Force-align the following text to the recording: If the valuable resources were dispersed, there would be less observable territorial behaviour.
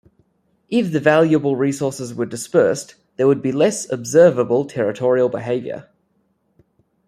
If 0.67 0.91
the 0.91 0.99
valuable 0.99 1.55
resources 1.55 2.11
were 2.15 2.25
dispersed, 2.25 2.95
there 3.17 3.27
would 3.27 3.43
be 3.43 3.51
less 3.51 3.87
observable 3.91 4.65
territorial 4.65 5.29
behaviour. 5.29 5.89